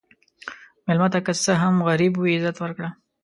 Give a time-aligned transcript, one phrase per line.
[0.85, 2.89] مېلمه ته که څه هم غریب وي، عزت ورکړه.